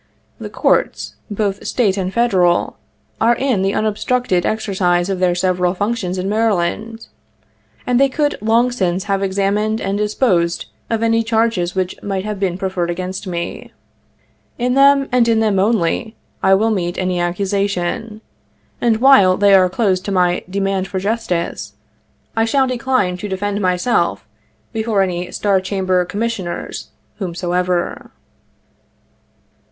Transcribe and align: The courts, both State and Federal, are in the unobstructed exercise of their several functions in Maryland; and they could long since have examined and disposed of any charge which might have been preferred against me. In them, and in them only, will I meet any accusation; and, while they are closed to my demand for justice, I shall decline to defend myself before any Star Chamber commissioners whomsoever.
The 0.39 0.49
courts, 0.49 1.13
both 1.29 1.63
State 1.67 1.95
and 1.95 2.11
Federal, 2.11 2.75
are 3.21 3.35
in 3.35 3.61
the 3.61 3.75
unobstructed 3.75 4.47
exercise 4.47 5.09
of 5.09 5.19
their 5.19 5.35
several 5.35 5.75
functions 5.75 6.17
in 6.17 6.27
Maryland; 6.27 7.05
and 7.85 7.99
they 7.99 8.09
could 8.09 8.35
long 8.41 8.71
since 8.71 9.03
have 9.03 9.21
examined 9.21 9.79
and 9.79 9.99
disposed 9.99 10.65
of 10.89 11.03
any 11.03 11.21
charge 11.21 11.59
which 11.75 12.01
might 12.01 12.25
have 12.25 12.39
been 12.39 12.57
preferred 12.57 12.89
against 12.89 13.27
me. 13.27 13.73
In 14.57 14.73
them, 14.73 15.07
and 15.11 15.27
in 15.27 15.39
them 15.39 15.59
only, 15.59 16.15
will 16.41 16.63
I 16.63 16.69
meet 16.71 16.97
any 16.97 17.19
accusation; 17.19 18.21
and, 18.81 18.97
while 18.97 19.37
they 19.37 19.53
are 19.53 19.69
closed 19.69 20.03
to 20.05 20.11
my 20.11 20.43
demand 20.49 20.87
for 20.87 20.97
justice, 20.97 21.73
I 22.35 22.45
shall 22.45 22.65
decline 22.65 23.17
to 23.17 23.27
defend 23.29 23.61
myself 23.61 24.25
before 24.73 25.03
any 25.03 25.31
Star 25.31 25.61
Chamber 25.61 26.03
commissioners 26.05 26.87
whomsoever. 27.19 28.09